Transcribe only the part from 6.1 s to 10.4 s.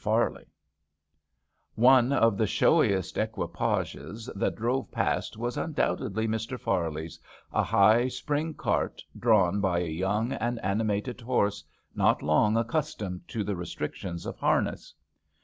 Mr. Farley's, a high spring cart drawn by a young